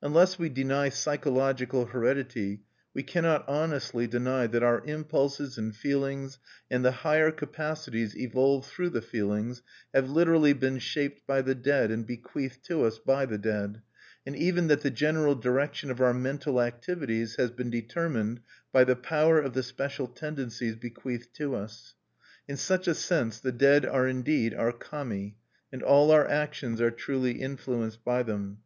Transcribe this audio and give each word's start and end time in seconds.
Unless 0.00 0.38
we 0.38 0.48
deny 0.48 0.90
psychological 0.90 1.86
heredity, 1.86 2.62
we 2.94 3.02
cannot 3.02 3.44
honestly 3.48 4.06
deny 4.06 4.46
that 4.46 4.62
our 4.62 4.80
impulses 4.86 5.58
and 5.58 5.74
feelings, 5.74 6.38
and 6.70 6.84
the 6.84 6.92
higher 7.02 7.32
capacities 7.32 8.16
evolved 8.16 8.66
through 8.68 8.90
the 8.90 9.02
feelings, 9.02 9.62
have 9.92 10.08
literally 10.08 10.52
been 10.52 10.78
shaped 10.78 11.26
by 11.26 11.42
the 11.42 11.56
dead, 11.56 11.90
and 11.90 12.06
bequeathed 12.06 12.64
to 12.66 12.84
us 12.84 13.00
by 13.00 13.26
the 13.26 13.38
dead; 13.38 13.82
and 14.24 14.36
even 14.36 14.68
that 14.68 14.82
the 14.82 14.88
general 14.92 15.34
direction 15.34 15.90
of 15.90 16.00
our 16.00 16.14
mental 16.14 16.62
activities 16.62 17.34
has 17.34 17.50
been 17.50 17.68
determined 17.68 18.38
by 18.70 18.84
the 18.84 18.94
power 18.94 19.40
of 19.40 19.52
the 19.54 19.64
special 19.64 20.06
tendencies 20.06 20.76
bequeathed 20.76 21.34
to 21.34 21.56
us. 21.56 21.96
In 22.46 22.56
such 22.56 22.86
a 22.86 22.94
sense 22.94 23.40
the 23.40 23.50
dead 23.50 23.84
are 23.84 24.06
indeed 24.06 24.54
our 24.54 24.70
Kami 24.70 25.38
and 25.72 25.82
all 25.82 26.12
our 26.12 26.28
actions 26.28 26.80
are 26.80 26.92
truly 26.92 27.40
influenced 27.42 28.04
by 28.04 28.22
them. 28.22 28.58